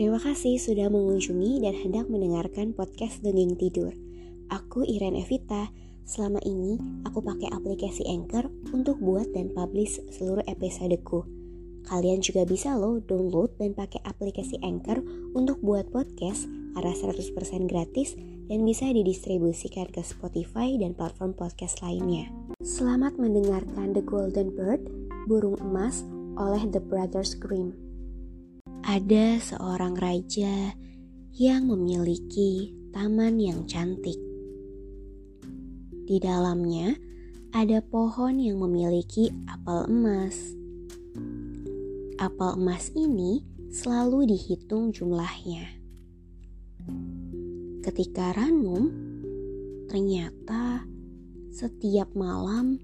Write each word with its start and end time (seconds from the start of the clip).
Terima 0.00 0.16
kasih 0.16 0.56
sudah 0.56 0.88
mengunjungi 0.88 1.60
dan 1.60 1.76
hendak 1.76 2.08
mendengarkan 2.08 2.72
podcast 2.72 3.20
Dongeng 3.20 3.52
Tidur. 3.60 3.92
Aku 4.48 4.80
Irene 4.80 5.20
Evita. 5.20 5.68
Selama 6.08 6.40
ini 6.40 6.80
aku 7.04 7.20
pakai 7.20 7.52
aplikasi 7.52 8.08
Anchor 8.08 8.48
untuk 8.72 8.96
buat 8.96 9.28
dan 9.36 9.52
publish 9.52 10.00
seluruh 10.08 10.40
episodeku. 10.48 11.28
Kalian 11.84 12.24
juga 12.24 12.48
bisa 12.48 12.80
loh 12.80 13.04
download 13.04 13.60
dan 13.60 13.76
pakai 13.76 14.00
aplikasi 14.08 14.56
Anchor 14.64 15.04
untuk 15.36 15.60
buat 15.60 15.92
podcast 15.92 16.48
karena 16.48 16.96
100% 16.96 17.68
gratis 17.68 18.16
dan 18.48 18.64
bisa 18.64 18.88
didistribusikan 18.88 19.84
ke 19.92 20.00
Spotify 20.00 20.80
dan 20.80 20.96
platform 20.96 21.36
podcast 21.36 21.84
lainnya. 21.84 22.32
Selamat 22.64 23.20
mendengarkan 23.20 23.92
The 23.92 24.00
Golden 24.00 24.48
Bird, 24.56 24.80
Burung 25.28 25.60
Emas 25.60 26.00
oleh 26.40 26.64
The 26.72 26.80
Brothers 26.80 27.36
Grimm. 27.36 27.89
Ada 28.90 29.38
seorang 29.38 29.94
raja 30.02 30.74
yang 31.38 31.70
memiliki 31.70 32.74
taman 32.90 33.38
yang 33.38 33.62
cantik. 33.70 34.18
Di 36.10 36.18
dalamnya 36.18 36.98
ada 37.54 37.86
pohon 37.86 38.42
yang 38.42 38.58
memiliki 38.58 39.30
apel 39.46 39.86
emas. 39.86 40.34
Apel 42.18 42.58
emas 42.58 42.90
ini 42.98 43.46
selalu 43.70 44.34
dihitung 44.34 44.90
jumlahnya. 44.90 45.70
Ketika 47.86 48.34
ranum, 48.34 48.90
ternyata 49.86 50.82
setiap 51.54 52.10
malam 52.18 52.82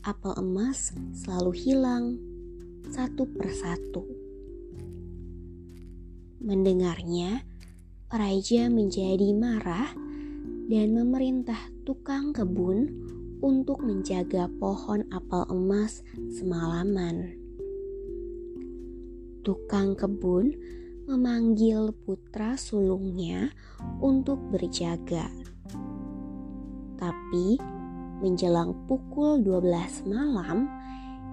apel 0.00 0.32
emas 0.40 0.96
selalu 1.12 1.52
hilang 1.52 2.16
satu 2.88 3.28
persatu. 3.36 4.25
Mendengarnya, 6.46 7.42
raja 8.06 8.70
menjadi 8.70 9.34
marah 9.34 9.90
dan 10.70 10.94
memerintah 10.94 11.58
tukang 11.82 12.30
kebun 12.30 12.86
untuk 13.42 13.82
menjaga 13.82 14.46
pohon 14.62 15.02
apel 15.10 15.42
emas 15.50 16.06
semalaman. 16.30 17.34
Tukang 19.42 19.98
kebun 19.98 20.54
memanggil 21.10 21.90
putra 22.06 22.54
sulungnya 22.54 23.50
untuk 23.98 24.38
berjaga. 24.46 25.26
Tapi 26.94 27.58
menjelang 28.22 28.86
pukul 28.86 29.42
12 29.42 30.06
malam, 30.06 30.70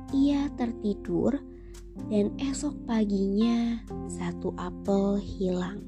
ia 0.10 0.50
tertidur 0.58 1.53
dan 2.10 2.34
esok 2.42 2.74
paginya 2.86 3.82
satu 4.10 4.54
apel 4.58 5.22
hilang. 5.22 5.82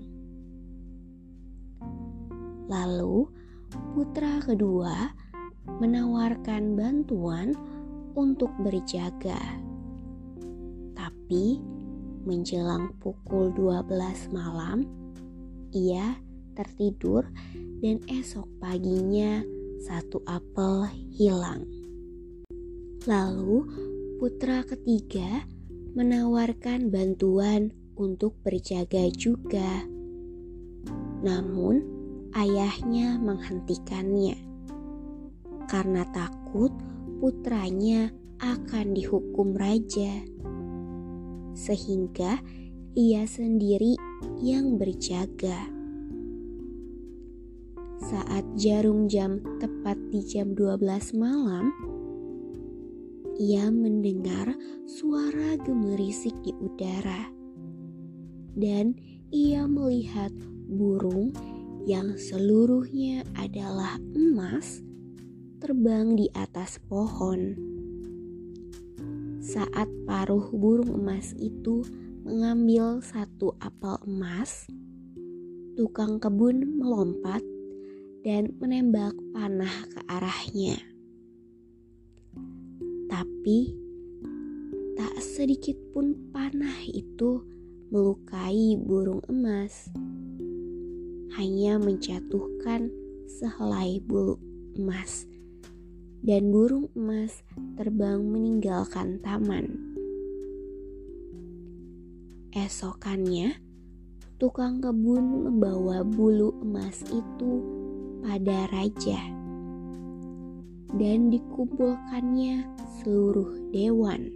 Lalu 2.66 3.29
putra 3.93 4.41
kedua 4.41 5.13
menawarkan 5.81 6.77
bantuan 6.77 7.53
untuk 8.13 8.49
berjaga. 8.61 9.39
Tapi 10.95 11.59
menjelang 12.25 12.95
pukul 13.01 13.53
12 13.53 14.33
malam, 14.33 14.85
ia 15.75 16.17
tertidur 16.57 17.27
dan 17.83 18.01
esok 18.09 18.47
paginya 18.57 19.43
satu 19.85 20.23
apel 20.25 20.89
hilang. 21.13 21.67
Lalu 23.05 23.67
putra 24.17 24.66
ketiga 24.66 25.45
menawarkan 25.95 26.91
bantuan 26.91 27.72
untuk 27.95 28.35
berjaga 28.44 29.07
juga. 29.16 29.88
Namun, 31.23 31.81
ayahnya 32.35 33.16
menghentikannya 33.16 34.35
karena 35.66 36.03
takut 36.11 36.69
putranya 37.23 38.11
akan 38.44 38.91
dihukum 38.91 39.55
raja, 39.55 40.19
sehingga 41.55 42.44
ia 42.94 43.23
sendiri 43.23 43.95
yang 44.44 44.75
berjaga. 44.75 45.72
Saat 48.05 48.44
jarum 48.59 49.07
jam 49.07 49.39
tepat 49.57 49.97
di 50.11 50.22
jam 50.22 50.51
12 50.53 51.16
malam, 51.16 51.72
ia 53.35 53.68
mendengar 53.68 54.56
suara 54.88 55.59
gemerisik 55.59 56.31
di 56.40 56.56
udara. 56.56 57.28
Dan 58.56 58.96
ia 59.35 59.68
melihat 59.68 60.31
burung 60.72 61.35
yang 61.84 62.16
seluruhnya 62.16 63.28
adalah 63.35 64.00
emas 64.16 64.79
terbang 65.59 66.16
di 66.16 66.31
atas 66.31 66.79
pohon. 66.88 67.59
Saat 69.44 69.91
paruh 70.07 70.50
burung 70.56 70.96
emas 70.96 71.35
itu 71.38 71.84
mengambil 72.25 73.03
satu 73.03 73.53
apel 73.62 74.02
emas, 74.07 74.66
tukang 75.78 76.17
kebun 76.17 76.81
melompat 76.81 77.44
dan 78.25 78.50
menembak 78.57 79.13
panah 79.35 79.85
ke 79.94 80.00
arahnya 80.09 80.94
tapi 83.15 83.71
tak 84.99 85.15
sedikit 85.23 85.79
pun 85.95 86.35
panah 86.35 86.83
itu 86.83 87.47
melukai 87.87 88.75
burung 88.75 89.23
emas. 89.31 89.87
Hanya 91.39 91.79
menjatuhkan 91.79 92.91
sehelai 93.39 94.03
bulu 94.03 94.35
emas 94.75 95.23
dan 96.27 96.51
burung 96.51 96.91
emas 96.91 97.39
terbang 97.79 98.19
meninggalkan 98.19 99.23
taman. 99.23 99.95
Esokannya, 102.51 103.63
tukang 104.43 104.83
kebun 104.83 105.47
membawa 105.47 106.03
bulu 106.03 106.51
emas 106.59 106.99
itu 107.07 107.63
pada 108.19 108.67
raja 108.75 109.34
dan 110.95 111.28
dikumpulkannya 111.28 112.63
seluruh 113.03 113.51
dewan. 113.75 114.31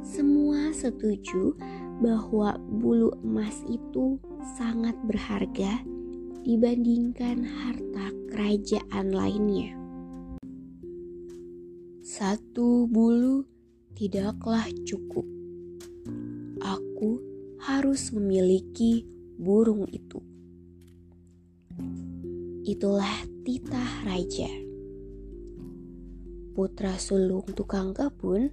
Semua 0.00 0.72
setuju 0.72 1.52
bahwa 2.00 2.56
bulu 2.58 3.12
emas 3.20 3.60
itu 3.68 4.16
sangat 4.56 4.96
berharga 5.04 5.84
dibandingkan 6.42 7.44
harta 7.44 8.06
kerajaan 8.32 9.12
lainnya. 9.12 9.76
Satu 12.02 12.88
bulu 12.90 13.46
tidaklah 13.94 14.66
cukup. 14.88 15.24
Aku 16.64 17.20
harus 17.62 18.10
memiliki 18.10 19.06
burung 19.38 19.86
itu. 19.92 20.18
Itulah 22.66 23.26
titah 23.46 24.06
raja 24.06 24.61
putra 26.52 26.94
sulung 27.00 27.48
tukang 27.56 27.96
kebun, 27.96 28.52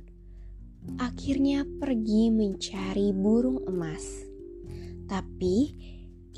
akhirnya 0.97 1.67
pergi 1.67 2.31
mencari 2.31 3.11
burung 3.11 3.67
emas. 3.67 4.25
Tapi 5.05 5.57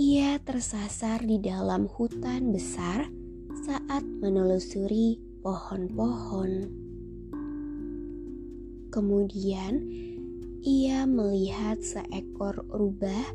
ia 0.01 0.41
tersasar 0.41 1.21
di 1.21 1.37
dalam 1.37 1.85
hutan 1.85 2.49
besar 2.49 3.05
saat 3.61 4.01
menelusuri 4.01 5.21
pohon-pohon. 5.45 6.51
Kemudian 8.91 9.73
ia 10.61 11.09
melihat 11.09 11.81
seekor 11.81 12.65
rubah 12.69 13.25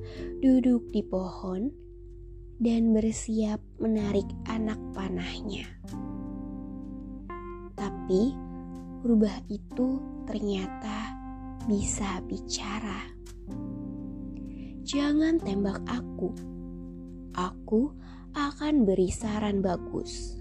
duduk 0.43 0.87
di 0.95 1.03
pohon 1.03 1.75
dan 2.63 2.95
bersiap 2.95 3.61
menarik 3.83 4.27
anak 4.49 4.79
panahnya. 4.97 5.67
Tapi 7.77 8.33
rubah 9.05 9.45
itu 9.53 10.01
ternyata 10.25 11.15
bisa 11.69 12.25
bicara. 12.25 13.13
Jangan 14.87 15.37
tembak 15.43 15.85
aku. 15.85 16.33
Aku 17.37 17.93
akan 18.33 18.89
beri 18.89 19.13
saran 19.13 19.61
bagus. 19.61 20.41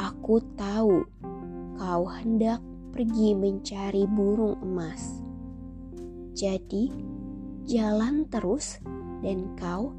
Aku 0.00 0.40
tahu 0.56 1.04
kau 1.76 2.04
hendak 2.08 2.62
pergi 2.92 3.34
mencari 3.34 4.04
burung 4.06 4.60
emas. 4.62 5.20
Jadi, 6.32 6.92
jalan 7.68 8.28
terus, 8.28 8.80
dan 9.20 9.52
kau 9.58 9.92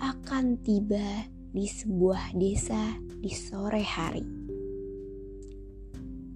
akan 0.00 0.60
tiba 0.60 1.28
di 1.50 1.66
sebuah 1.66 2.36
desa 2.36 2.98
di 3.18 3.32
sore 3.32 3.82
hari. 3.82 4.43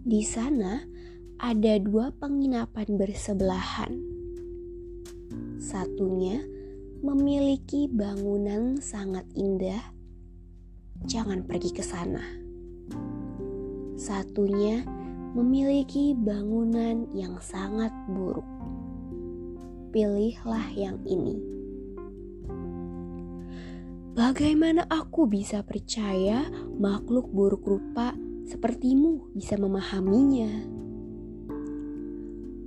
Di 0.07 0.23
sana 0.23 0.79
ada 1.39 1.75
dua 1.83 2.15
penginapan 2.15 2.99
bersebelahan. 2.99 3.99
Satunya 5.59 6.39
memiliki 7.03 7.91
bangunan 7.91 8.79
sangat 8.79 9.27
indah. 9.35 9.83
Jangan 11.07 11.47
pergi 11.47 11.71
ke 11.75 11.83
sana. 11.83 12.23
Satunya 13.99 14.87
memiliki 15.35 16.15
bangunan 16.15 17.11
yang 17.15 17.39
sangat 17.43 17.91
buruk. 18.11 18.47
Pilihlah 19.91 20.71
yang 20.75 20.99
ini. 21.07 21.39
Bagaimana 24.19 24.83
aku 24.91 25.31
bisa 25.31 25.63
percaya 25.63 26.51
makhluk 26.79 27.31
buruk 27.31 27.63
rupa 27.63 28.19
sepertimu 28.49 29.29
bisa 29.37 29.61
memahaminya? 29.61 30.49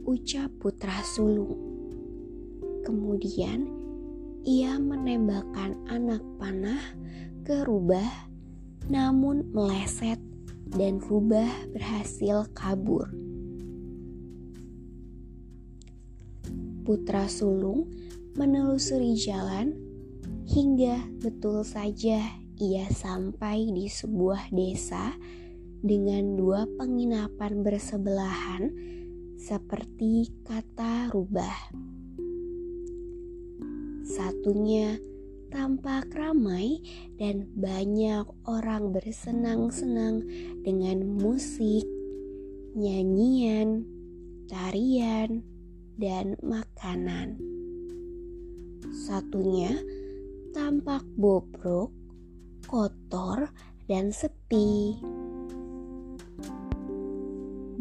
Ucap 0.06 0.54
putra 0.62 1.02
sulung. 1.02 1.58
Kemudian 2.86 3.66
ia 4.46 4.78
menembakkan 4.78 5.74
anak 5.90 6.22
panah 6.38 6.82
ke 7.42 7.66
rubah 7.66 8.06
namun 8.94 9.50
meleset 9.50 10.22
dan 10.70 11.02
rubah 11.02 11.50
berhasil 11.74 12.46
kabur. 12.54 13.10
Putra 16.86 17.26
sulung 17.26 17.90
menelusuri 18.38 19.18
jalan 19.18 19.74
hingga 20.46 21.02
betul 21.22 21.66
saja 21.66 22.22
ia 22.62 22.86
sampai 22.94 23.74
di 23.74 23.90
sebuah 23.90 24.54
desa 24.54 25.18
dengan 25.82 26.38
dua 26.38 26.70
penginapan 26.78 27.66
bersebelahan 27.66 28.70
seperti 29.42 30.30
kata 30.46 31.10
rubah. 31.10 31.74
Satunya 34.06 35.02
tampak 35.50 36.14
ramai 36.14 36.80
dan 37.18 37.50
banyak 37.58 38.30
orang 38.46 38.94
bersenang-senang 38.94 40.22
dengan 40.62 41.18
musik, 41.18 41.84
nyanyian, 42.78 43.82
tarian, 44.46 45.42
dan 45.98 46.38
makanan. 46.46 47.42
Satunya 48.94 49.74
tampak 50.54 51.04
bobrok, 51.18 51.92
kotor, 52.70 53.50
dan 53.90 54.14
sepi. 54.16 54.96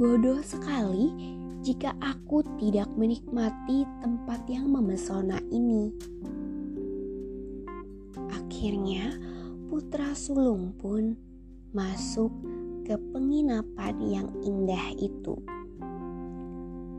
Bodoh 0.01 0.41
sekali 0.41 1.13
jika 1.61 1.93
aku 2.01 2.41
tidak 2.57 2.89
menikmati 2.97 3.85
tempat 4.01 4.41
yang 4.49 4.73
memesona 4.73 5.37
ini. 5.53 5.93
Akhirnya, 8.33 9.13
putra 9.69 10.17
sulung 10.17 10.73
pun 10.81 11.21
masuk 11.77 12.33
ke 12.89 12.97
penginapan 13.13 14.01
yang 14.01 14.29
indah 14.41 14.89
itu. 14.97 15.37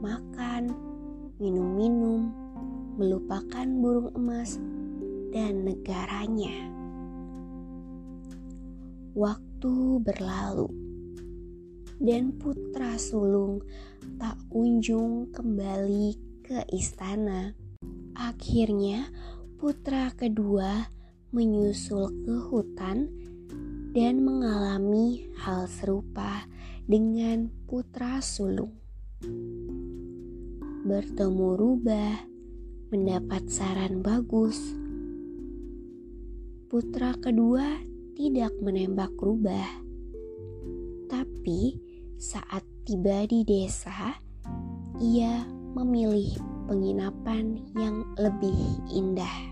Makan, 0.06 0.70
minum-minum, 1.42 2.30
melupakan 3.02 3.66
burung 3.82 4.14
emas 4.14 4.62
dan 5.34 5.66
negaranya. 5.66 6.54
Waktu 9.18 9.74
berlalu, 10.06 10.81
dan 12.02 12.34
putra 12.34 12.98
sulung 12.98 13.62
tak 14.18 14.34
kunjung 14.50 15.30
kembali 15.30 16.18
ke 16.42 16.66
istana. 16.74 17.54
Akhirnya, 18.18 19.06
putra 19.62 20.10
kedua 20.18 20.90
menyusul 21.30 22.10
ke 22.26 22.36
hutan 22.50 23.06
dan 23.94 24.26
mengalami 24.26 25.30
hal 25.38 25.70
serupa 25.70 26.50
dengan 26.90 27.54
putra 27.70 28.18
sulung. 28.20 28.74
Bertemu 30.82 31.50
rubah, 31.54 32.26
mendapat 32.90 33.46
saran 33.46 34.02
bagus. 34.02 34.58
Putra 36.66 37.14
kedua 37.14 37.78
tidak 38.18 38.58
menembak 38.58 39.14
rubah, 39.22 39.70
tapi 41.06 41.91
saat 42.22 42.62
tiba 42.86 43.26
di 43.26 43.42
desa, 43.42 44.14
ia 45.02 45.42
memilih 45.74 46.38
penginapan 46.70 47.58
yang 47.74 48.06
lebih 48.14 48.54
indah. 48.94 49.50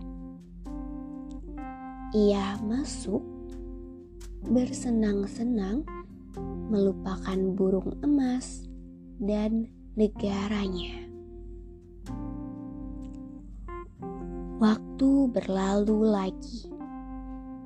Ia 2.13 2.61
masuk 2.61 3.25
bersenang-senang 4.53 5.81
melupakan 6.69 7.41
burung 7.57 7.97
emas 8.05 8.69
dan 9.17 9.65
negaranya. 9.97 11.09
Waktu 14.61 15.09
berlalu 15.33 16.05
lagi, 16.05 16.69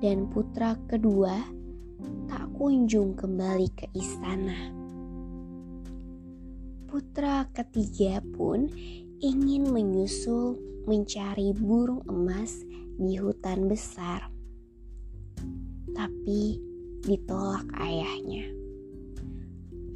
dan 0.00 0.32
putra 0.32 0.80
kedua 0.88 1.44
tak 2.24 2.48
kunjung 2.56 3.12
kembali 3.12 3.68
ke 3.76 3.84
istana. 3.92 4.83
Putra 6.94 7.50
ketiga 7.50 8.22
pun 8.38 8.70
ingin 9.18 9.66
menyusul 9.66 10.54
mencari 10.86 11.50
burung 11.50 12.06
emas 12.06 12.62
di 12.94 13.18
hutan 13.18 13.66
besar 13.66 14.30
tapi 15.90 16.62
ditolak 17.02 17.66
ayahnya. 17.82 18.46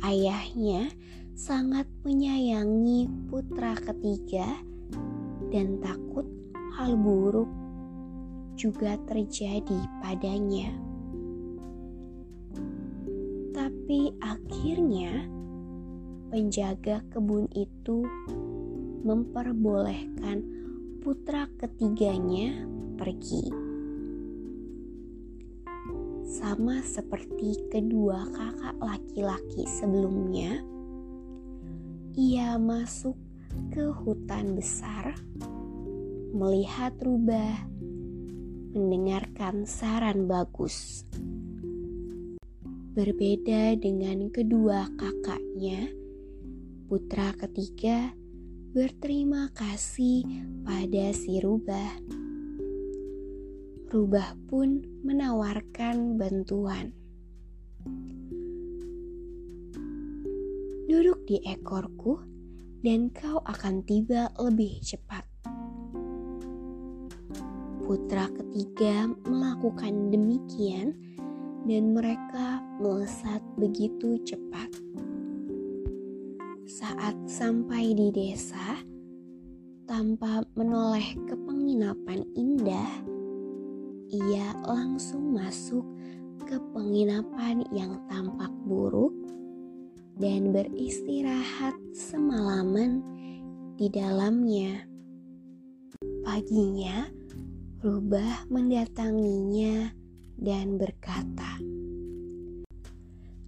Ayahnya 0.02 0.90
sangat 1.38 1.86
menyayangi 2.02 3.06
putra 3.30 3.78
ketiga 3.78 4.58
dan 5.54 5.78
takut 5.78 6.26
hal 6.74 6.98
buruk 6.98 7.46
juga 8.58 8.98
terjadi 9.06 9.86
padanya. 10.02 10.74
Tapi 13.54 14.18
akhirnya 14.18 15.37
penjaga 16.28 17.02
kebun 17.12 17.48
itu 17.56 18.04
memperbolehkan 19.04 20.44
putra 21.00 21.48
ketiganya 21.56 22.68
pergi 23.00 23.68
sama 26.28 26.84
seperti 26.84 27.56
kedua 27.72 28.28
kakak 28.36 28.76
laki-laki 28.84 29.64
sebelumnya, 29.64 30.60
ia 32.12 32.60
masuk 32.60 33.16
ke 33.72 33.88
hutan 33.88 34.52
besar, 34.52 35.16
melihat 36.36 36.92
rubah, 37.00 37.64
mendengarkan 38.76 39.64
saran 39.64 40.28
bagus. 40.28 41.08
Berbeda 42.92 43.80
dengan 43.80 44.28
kedua 44.28 44.84
kakaknya, 45.00 45.88
putra 46.88 47.36
ketiga 47.36 48.16
berterima 48.72 49.52
kasih 49.52 50.24
pada 50.64 51.12
si 51.12 51.36
rubah 51.36 52.00
Rubah 53.88 54.36
pun 54.48 54.84
menawarkan 55.00 56.20
bantuan. 56.20 56.92
Duduk 60.88 61.24
di 61.24 61.40
ekorku, 61.44 62.20
dan 62.84 63.08
kau 63.08 63.40
akan 63.48 63.80
tiba 63.88 64.28
lebih 64.36 64.76
cepat. 64.84 65.24
Putra 67.80 68.28
ketiga 68.28 69.08
melakukan 69.24 70.12
demikian, 70.12 70.92
dan 71.64 71.96
mereka 71.96 72.60
melesat 72.84 73.40
begitu 73.56 74.20
cepat. 74.20 74.67
Saat 76.88 77.20
sampai 77.28 77.92
di 77.92 78.08
desa, 78.08 78.80
tanpa 79.84 80.40
menoleh 80.56 81.20
ke 81.28 81.36
penginapan 81.36 82.24
indah, 82.32 83.04
ia 84.08 84.56
langsung 84.64 85.36
masuk 85.36 85.84
ke 86.48 86.56
penginapan 86.72 87.60
yang 87.76 87.92
tampak 88.08 88.48
buruk 88.64 89.12
dan 90.16 90.48
beristirahat 90.48 91.76
semalaman 91.92 93.04
di 93.76 93.92
dalamnya. 93.92 94.88
Paginya, 96.24 97.04
Rubah 97.84 98.48
mendatanginya 98.48 99.92
dan 100.40 100.80
berkata, 100.80 101.60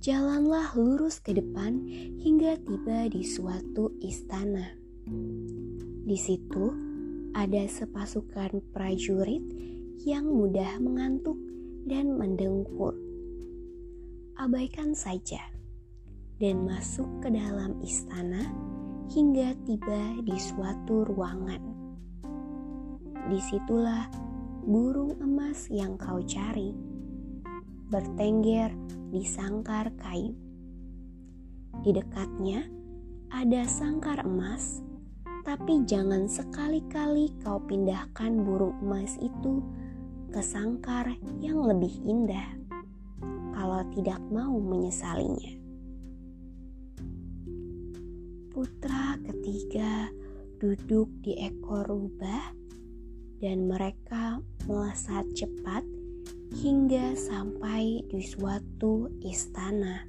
"Jalanlah 0.00 0.72
lurus 0.80 1.20
ke 1.20 1.36
depan 1.36 1.84
hingga 2.24 2.56
tiba 2.64 3.06
di 3.12 3.20
suatu 3.20 3.92
istana. 4.00 4.72
Di 6.08 6.16
situ 6.16 6.72
ada 7.36 7.68
sepasukan 7.68 8.64
prajurit 8.72 9.44
yang 10.02 10.24
mudah 10.24 10.80
mengantuk 10.80 11.36
dan 11.84 12.16
mendengkur. 12.16 12.96
Abaikan 14.40 14.96
saja 14.96 15.44
dan 16.40 16.64
masuk 16.64 17.06
ke 17.20 17.28
dalam 17.28 17.76
istana 17.84 18.48
hingga 19.12 19.52
tiba 19.68 20.16
di 20.24 20.36
suatu 20.40 21.04
ruangan." 21.04 21.80
di 23.30 23.38
situlah 23.38 24.10
burung 24.66 25.14
emas 25.22 25.70
yang 25.70 25.94
kau 25.94 26.18
cari 26.24 26.74
bertengger 27.90 28.74
di 29.10 29.26
sangkar 29.26 29.90
kayu. 29.98 30.32
Di 31.82 31.90
dekatnya 31.90 32.62
ada 33.34 33.66
sangkar 33.66 34.22
emas, 34.22 34.82
tapi 35.42 35.82
jangan 35.86 36.30
sekali-kali 36.30 37.34
kau 37.42 37.58
pindahkan 37.66 38.38
burung 38.46 38.78
emas 38.86 39.18
itu 39.18 39.62
ke 40.30 40.38
sangkar 40.38 41.10
yang 41.42 41.58
lebih 41.66 41.90
indah 42.06 42.54
kalau 43.50 43.82
tidak 43.90 44.22
mau 44.30 44.54
menyesalinya. 44.54 45.58
Putra 48.54 49.18
ketiga 49.26 50.06
duduk 50.62 51.10
di 51.22 51.34
ekor 51.38 51.86
rubah 51.88 52.54
dan 53.40 53.66
mereka 53.66 54.38
melesat 54.68 55.24
cepat 55.34 55.82
hingga 56.50 57.14
sampai 57.14 58.02
di 58.10 58.18
suatu 58.18 59.06
istana. 59.22 60.02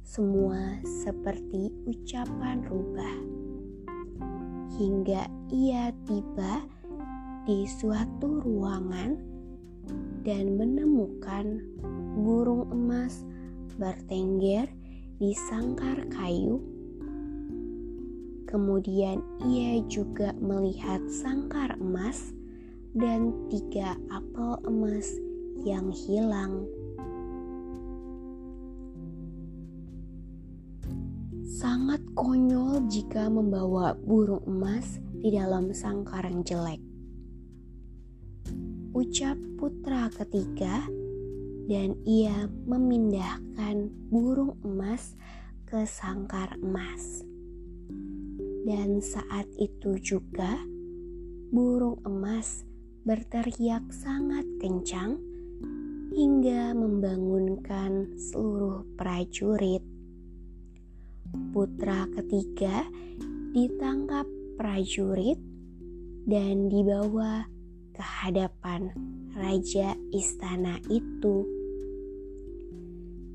Semua 0.00 0.80
seperti 1.04 1.68
ucapan 1.84 2.64
rubah, 2.64 3.16
hingga 4.80 5.28
ia 5.52 5.92
tiba 6.08 6.64
di 7.44 7.68
suatu 7.68 8.40
ruangan 8.40 9.20
dan 10.24 10.56
menemukan 10.56 11.60
burung 12.24 12.72
emas 12.72 13.20
bertengger 13.76 14.64
di 15.20 15.36
sangkar 15.36 16.08
kayu 16.08 16.74
Kemudian 18.54 19.18
ia 19.50 19.82
juga 19.90 20.30
melihat 20.38 21.02
sangkar 21.10 21.74
emas 21.82 22.30
dan 22.94 23.34
tiga 23.50 23.98
apel 24.06 24.54
emas 24.70 25.10
yang 25.66 25.90
hilang. 25.90 26.62
Sangat 31.58 31.98
konyol 32.14 32.86
jika 32.86 33.26
membawa 33.26 33.98
burung 33.98 34.46
emas 34.46 35.02
di 35.18 35.34
dalam 35.34 35.74
sangkar 35.74 36.22
yang 36.22 36.46
jelek. 36.46 36.78
Ucap 38.94 39.34
putra 39.58 40.06
ketiga, 40.14 40.86
dan 41.66 41.98
ia 42.06 42.46
memindahkan 42.46 43.90
burung 44.06 44.54
emas 44.62 45.18
ke 45.66 45.82
sangkar 45.82 46.54
emas. 46.62 47.26
Dan 48.62 49.02
saat 49.02 49.50
itu 49.58 49.98
juga 49.98 50.62
burung 51.50 51.98
emas 52.06 52.62
berteriak 53.04 53.84
sangat 53.92 54.48
kencang 54.56 55.20
hingga 56.16 56.72
membangunkan 56.72 58.16
seluruh 58.16 58.80
prajurit. 58.96 59.84
Putra 61.52 62.08
ketiga 62.16 62.88
ditangkap 63.52 64.24
prajurit 64.56 65.36
dan 66.24 66.72
dibawa 66.72 67.44
ke 67.92 68.00
hadapan 68.00 68.88
raja 69.36 69.92
istana 70.08 70.80
itu. 70.88 71.44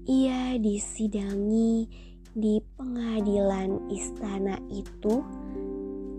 Ia 0.09 0.57
disidangi 0.57 1.85
di 2.33 2.57
pengadilan 2.73 3.85
istana 3.93 4.57
itu 4.73 5.21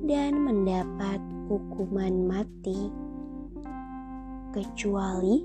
dan 0.06 0.38
mendapat 0.38 1.18
hukuman 1.50 2.30
mati, 2.30 3.09
kecuali 4.50 5.42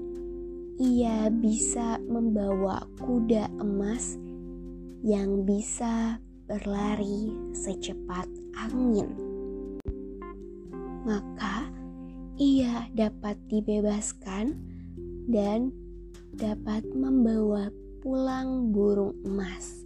ia 0.76 1.32
bisa 1.32 1.96
membawa 2.04 2.84
kuda 3.00 3.48
emas 3.64 4.20
yang 5.06 5.48
bisa 5.48 6.20
berlari 6.50 7.32
secepat 7.56 8.28
angin. 8.60 9.08
Maka 11.06 11.70
ia 12.36 12.90
dapat 12.92 13.40
dibebaskan 13.48 14.58
dan 15.32 15.72
dapat 16.36 16.84
membawa 16.92 17.72
pulang 18.04 18.76
burung 18.76 19.16
emas. 19.24 19.86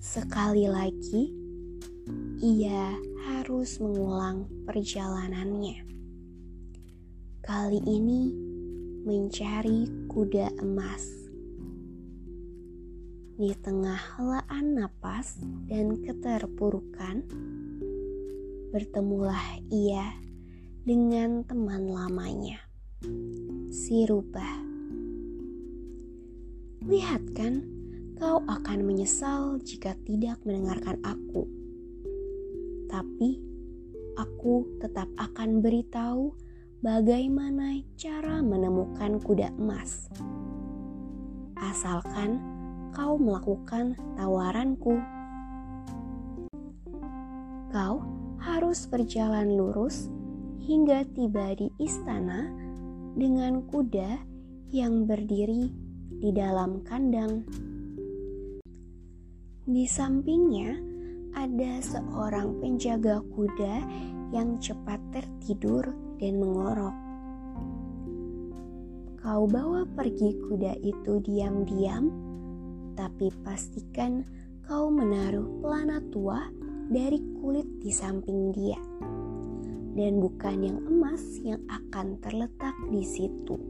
Sekali 0.00 0.64
lagi, 0.64 1.28
ia 2.40 2.96
harus 3.28 3.76
mengulang 3.76 4.48
perjalanannya. 4.64 5.99
Kali 7.40 7.80
ini, 7.88 8.28
mencari 9.08 9.88
kuda 10.12 10.60
emas. 10.60 11.08
Di 13.40 13.56
tengah 13.64 13.96
helaan 13.96 14.76
napas 14.76 15.40
dan 15.64 16.04
keterpurukan, 16.04 17.24
bertemulah 18.76 19.40
ia 19.72 20.20
dengan 20.84 21.40
teman 21.48 21.88
lamanya, 21.88 22.60
si 23.72 24.04
rubah. 24.04 24.60
Lihat 26.84 27.24
kan, 27.32 27.64
Kau 28.20 28.44
akan 28.44 28.84
menyesal 28.84 29.64
jika 29.64 29.96
tidak 30.04 30.44
mendengarkan 30.44 31.00
aku. 31.00 31.48
Tapi 32.84 33.40
aku 34.20 34.76
tetap 34.76 35.08
akan 35.16 35.64
beritahu 35.64 36.36
bagaimana 36.80 37.76
cara 38.00 38.40
menemukan 38.40 39.20
kuda 39.20 39.52
emas. 39.60 40.08
Asalkan 41.60 42.40
kau 42.96 43.20
melakukan 43.20 44.00
tawaranku. 44.16 44.96
Kau 47.68 48.00
harus 48.40 48.88
berjalan 48.88 49.60
lurus 49.60 50.08
hingga 50.64 51.04
tiba 51.12 51.52
di 51.52 51.68
istana 51.76 52.48
dengan 53.12 53.60
kuda 53.68 54.16
yang 54.72 55.04
berdiri 55.04 55.68
di 56.16 56.32
dalam 56.32 56.80
kandang. 56.88 57.44
Di 59.68 59.84
sampingnya 59.84 60.80
ada 61.36 61.78
seorang 61.84 62.58
penjaga 62.58 63.20
kuda 63.36 63.74
yang 64.30 64.58
cepat 64.62 64.98
tertidur 65.10 65.90
dan 66.22 66.38
mengorok. 66.38 66.96
Kau 69.20 69.44
bawa 69.44 69.84
pergi 69.92 70.32
kuda 70.48 70.80
itu 70.80 71.20
diam-diam, 71.20 72.08
tapi 72.96 73.28
pastikan 73.44 74.24
kau 74.64 74.88
menaruh 74.88 75.60
pelana 75.60 76.00
tua 76.08 76.48
dari 76.88 77.20
kulit 77.38 77.68
di 77.84 77.92
samping 77.92 78.50
dia, 78.50 78.80
dan 79.94 80.18
bukan 80.18 80.56
yang 80.64 80.78
emas 80.88 81.22
yang 81.44 81.60
akan 81.68 82.16
terletak 82.24 82.74
di 82.88 83.04
situ. 83.04 83.60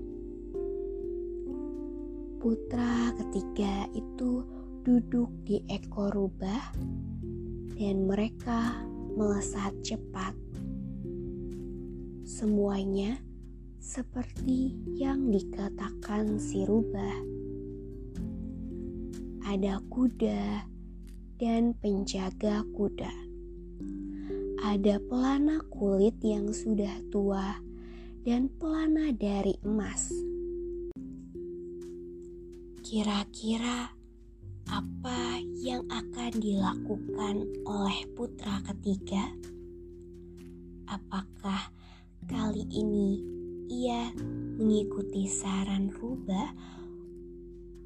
Putra 2.41 3.13
ketiga 3.21 3.85
itu 3.93 4.47
duduk 4.81 5.29
di 5.45 5.61
ekor 5.69 6.09
rubah 6.09 6.73
dan 7.77 8.09
mereka 8.09 8.81
melesat 9.13 9.77
cepat. 9.85 10.50
Semuanya 12.31 13.19
seperti 13.83 14.79
yang 14.95 15.35
dikatakan 15.35 16.39
si 16.39 16.63
rubah. 16.63 17.19
Ada 19.43 19.83
kuda 19.91 20.63
dan 21.43 21.75
penjaga 21.83 22.63
kuda. 22.71 23.11
Ada 24.63 25.03
pelana 25.11 25.59
kulit 25.75 26.23
yang 26.23 26.55
sudah 26.55 27.03
tua 27.11 27.59
dan 28.23 28.47
pelana 28.63 29.11
dari 29.11 29.59
emas. 29.67 30.15
Kira-kira 32.87 33.91
apa 34.71 35.43
yang 35.59 35.83
akan 35.91 36.31
dilakukan 36.39 37.43
oleh 37.67 38.01
putra 38.15 38.63
ketiga? 38.71 39.35
Apakah 40.87 41.80
kali 42.29 42.69
ini 42.69 43.25
ia 43.71 44.13
mengikuti 44.61 45.25
saran 45.31 45.89
Rubah 45.95 46.53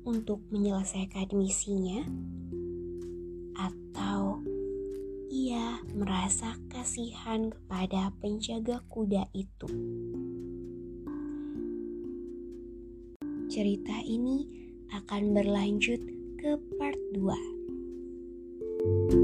untuk 0.08 0.40
menyelesaikan 0.50 1.30
misinya, 1.36 2.02
atau 3.54 4.42
ia 5.30 5.78
merasa 5.94 6.58
kasihan 6.72 7.52
kepada 7.52 8.10
penjaga 8.18 8.82
kuda 8.90 9.28
itu. 9.36 9.68
Cerita 13.46 14.02
ini 14.02 14.48
akan 14.90 15.30
berlanjut 15.30 16.00
ke 16.40 16.58
part 16.80 16.98
2. 17.14 19.23